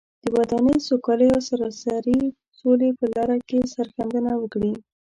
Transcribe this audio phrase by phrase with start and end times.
[0.23, 2.19] د ودانۍ، سوکالۍ او سراسري
[2.59, 4.73] سولې په لاره کې سرښندنه وکړي.